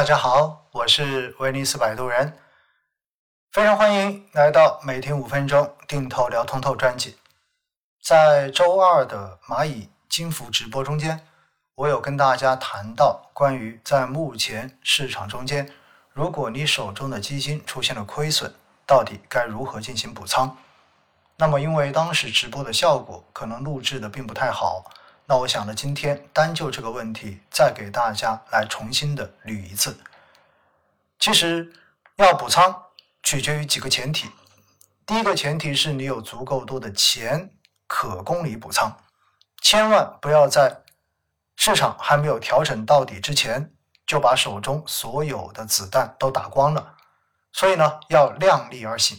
[0.00, 2.34] 大家好，我是威尼斯摆渡人，
[3.52, 7.18] 非常欢迎来到每天五分钟定投聊通透专辑。
[8.02, 11.20] 在周二的蚂蚁金服直播中间，
[11.74, 15.70] 我有跟大家谈到关于在目前市场中间，
[16.14, 18.50] 如果你手中的基金出现了亏损，
[18.86, 20.56] 到底该如何进行补仓？
[21.36, 24.90] 那么因为当时直播的效果可能录制的并不太好。
[25.30, 29.96] 那我想呢，今天单就这个问题，再给大家来重新的捋一次。
[31.20, 31.72] 其实
[32.16, 32.74] 要补仓，
[33.22, 34.28] 取决于几个前提。
[35.06, 37.48] 第一个前提是你有足够多的钱
[37.86, 38.92] 可供你补仓，
[39.62, 40.82] 千万不要在
[41.54, 43.72] 市场还没有调整到底之前，
[44.04, 46.96] 就把手中所有的子弹都打光了。
[47.52, 49.16] 所以呢，要量力而行，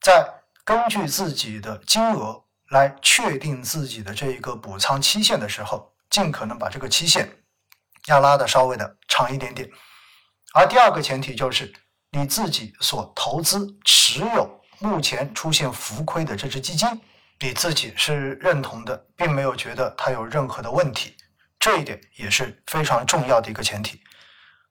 [0.00, 2.44] 在根据自己的金额。
[2.72, 7.30] 来确定自己的这一个补仓期限的时候，尽可能把这个期限
[8.06, 9.70] 要拉的稍微的长一点点。
[10.54, 11.70] 而第二个前提就是
[12.10, 16.88] 你自己所投资持有目前出现浮亏的这只基金，
[17.40, 21.14] 你自己是认同的，并没有觉得它有任何的问题，
[21.58, 24.00] 这一点也是非常重要的一个前提。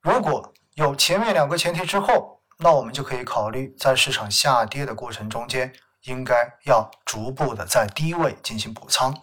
[0.02, 5.72] 如果有前面两个前提之后，那我们就可以考虑在市场下跌的过程中间。
[6.04, 6.36] 应该
[6.66, 9.16] 要逐步的在低位进行补仓。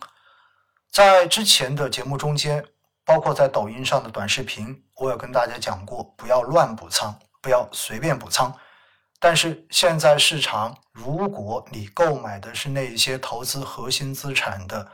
[0.91, 2.65] 在之前的节目中间，
[3.05, 8.53] 包括在抖音上的短视频，我有跟大家讲过，不要乱补仓，不要随便补仓。
[9.21, 14.87] 但是现在市场，如果你购买的是那一些投资核心资产的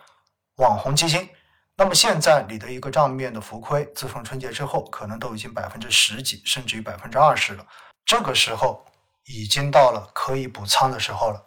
[0.57, 1.29] 网红基金，
[1.77, 7.67] 那么现在你的一个账面的浮亏，自从春节之后，可能都已经百分之十几，甚至于百分之二十了。
[8.07, 8.85] 这个时候
[9.27, 11.43] 已经到了可以补仓的时候了。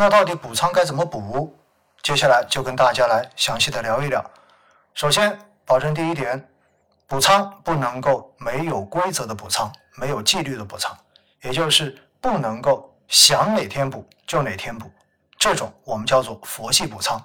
[0.00, 1.54] 那到底补仓该怎么补？
[2.02, 4.24] 接下来就跟大家来详细的聊一聊。
[4.94, 6.42] 首先，保证第一点，
[7.06, 10.96] 补仓不能够没有规则的补仓，没有纪律的补仓，
[11.42, 14.90] 也就是不能够想哪天补就哪天补，
[15.38, 17.22] 这种我们叫做佛系补仓。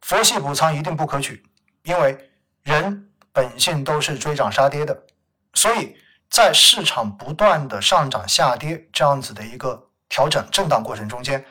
[0.00, 1.44] 佛系补仓一定不可取，
[1.82, 2.18] 因为
[2.62, 4.98] 人本性都是追涨杀跌的，
[5.52, 5.94] 所以
[6.30, 11.44] 在市场不断的上涨下跌这样子的一个调整震荡过程中间。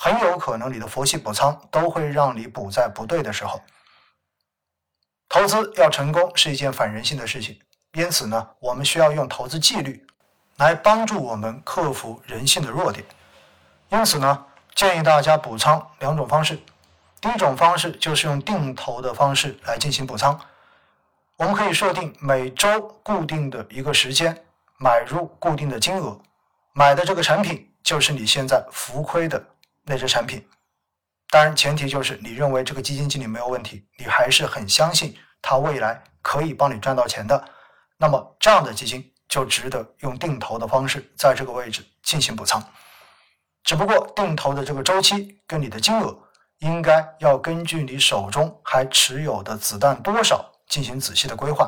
[0.00, 3.60] 很有可能你的佛系补仓都会让你补在不对的时候。
[5.28, 7.58] 投资要成功是一件反人性的事情，
[7.94, 10.06] 因此呢，我们需要用投资纪律
[10.58, 13.04] 来帮助我们克服人性的弱点。
[13.88, 16.56] 因此呢，建议大家补仓两种方式。
[17.20, 20.38] 第一种方式就是用定投的方式来进行补仓。
[21.36, 24.44] 我们可以设定每周固定的一个时间
[24.76, 26.16] 买入固定的金额，
[26.72, 29.44] 买的这个产品就是你现在浮亏的。
[29.88, 30.46] 那只产品，
[31.30, 37.42] 当然前提就是你认为这个基金经理没有问题，你还是很相信他未来可以帮你赚到钱的，
[37.96, 42.62] 那么这样的基金就值得用定投的方式在这个位置进行补仓。
[43.64, 46.16] 只不过定投的这个周期跟你的金额
[46.58, 51.66] 应该要根据你手中还持有的子弹多少进行仔细的规划。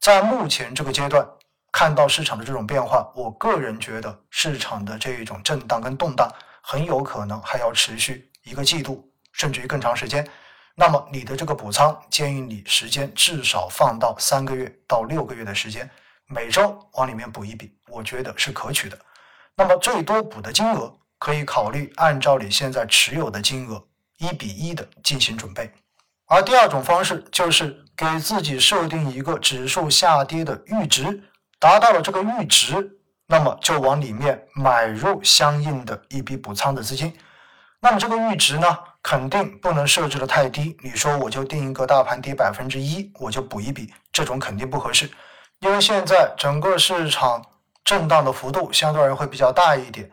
[0.00, 1.24] 在目前这个阶段
[1.70, 6.28] 看到市场的这种变化，我个人觉得市场的这一种震荡跟动荡。
[6.70, 10.28] 很有可能还要持续一个季度，甚至于更长时间。
[10.74, 15.88] 那么你的这个补仓，建议你时间至少放到三个月到六个月的时间，
[16.26, 18.98] 每周往里面补一笔，我觉得是可取的。
[19.56, 23.82] 那么最多补的金额，可以考虑按照你现在持有的金额
[24.18, 25.72] 一比一的进行准备。
[26.26, 31.24] 而第二种方式就是给自己设定一个指数下跌的阈值，
[31.58, 32.97] 达到了这个阈值。
[33.30, 37.14] 那么就往里面买入相应的一笔补仓的资金。
[37.78, 40.76] 那么这个阈值呢，肯定不能设置的太低。
[40.82, 45.08] 你说我就定一个大盘跌百分之一，我就补一笔，这种肯定不合适。
[45.60, 47.44] 因为现在整个市场
[47.84, 50.10] 震荡的幅度相对而言会比较大一点，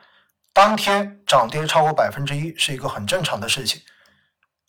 [0.54, 3.81] 当天涨跌超过百分之一是一个很正常的事情。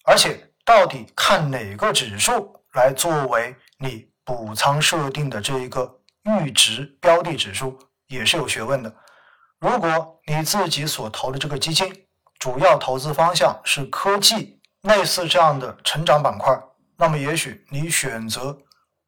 [0.05, 7.76] 而且到底看哪个指数来作为你补仓设定的这一个阈值标的指数？
[8.08, 8.94] 也是有学问的。
[9.58, 11.93] 如果你自己所投的这个基金
[12.38, 16.55] 主要投资方向是科技类似这样的成长板块，
[16.97, 18.56] 那么也许你选择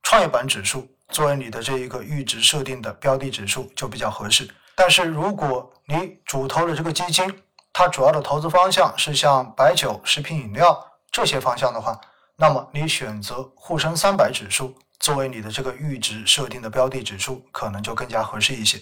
[0.03, 4.49] 创业板指数作为你的这一个阈值设定的标的指数就比较合适。
[4.75, 7.43] 但是如果你主投的这个基金，
[7.73, 12.01] 它主要的投资方向是像白酒、食品饮料这些方向的话，
[12.37, 14.75] 那么你选择沪深三百指数。
[15.01, 18.81] 作为你的这个阈值设定的标的指数，可能就更加合适一些。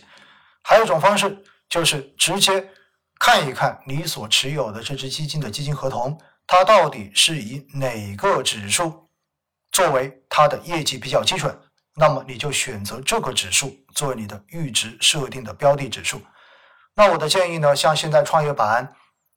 [0.62, 2.68] 还有一种方式，就是直接
[3.18, 9.08] 看一看你所持有的这只基金的基金合同，它到底是以哪个指数
[9.72, 11.56] 作为它的业绩比较基准，
[11.94, 16.20] 那么你就选择这个指数作为你的阈值设定的标的指数。
[16.94, 18.90] 那我的建议呢，像现在创业板，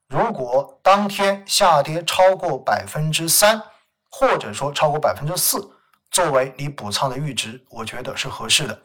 [0.07, 3.61] 如果当天下跌超过百分之三，
[4.09, 5.59] 或者说超过百分之四，
[6.11, 8.81] 作为你补仓的阈值，我觉得是合适的。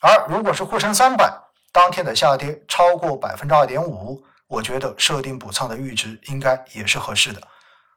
[0.00, 1.32] 而如果是沪深三百
[1.72, 7.40] 当天的下跌超过百分之二点五，我觉得设定补仓的阈值应该也是合适的。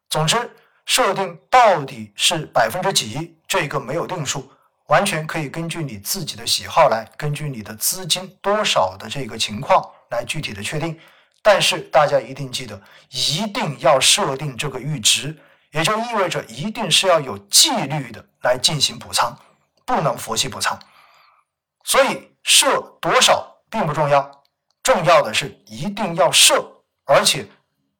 [0.10, 0.50] 总之，
[0.86, 4.50] 设定到底是百分之几，这个没有定数，
[4.88, 11.00] 完全可以根据你自己的喜好来，根据你的资金多少的这个情况来具体的确定。
[11.42, 15.36] 但是大家一定记得，一定要设定这个阈值。
[15.75, 19.38] 也就意味着一定是要有纪律的来进行补仓，
[19.86, 20.80] 不能佛系补仓。
[21.83, 24.44] 所以设多少并不重要，
[24.81, 26.66] 重要的是一定要设，
[27.04, 27.45] 而且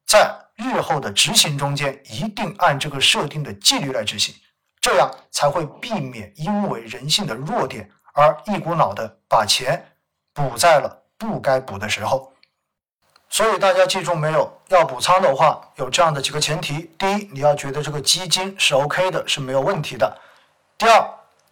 [0.06, 4.34] 在日后的执行中间一定按这个设定的纪律来执行，
[4.80, 9.86] 这样才会避免因为人性的弱点而一股脑的把钱
[10.32, 12.32] 补在了不该补的时候。
[13.28, 14.50] 所以大家记住没有？
[14.68, 20.10] 要补仓的话，有这样的几个前提：第一，你要觉得这个基金是 OK 的，是没有问题的；
[20.78, 21.04] 第二，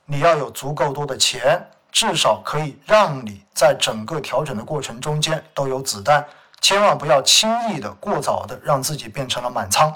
[0.07, 6.25] 你要有足够多的钱，至少可以让你在整个调整的过程中间都有子弹，
[6.61, 9.93] 千万不要轻易的、过早的让自己变成了满仓，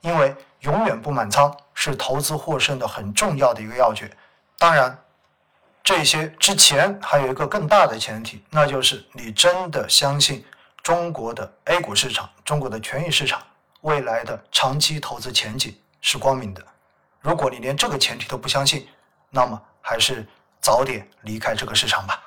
[0.00, 4.10] 因为永远不满仓是投资获胜的很重要的一个要诀。
[4.58, 4.96] 当然，
[5.82, 10.44] 这些之前还有一个更大的前提，那就是你真的相信。
[10.82, 13.40] 中国的 A 股市场，中国的权益市场
[13.82, 16.64] 未来的长期投资前景是光明的。
[17.20, 18.88] 如果你连这个前提都不相信，
[19.30, 20.26] 那么还是
[20.60, 22.26] 早点离开这个市场吧。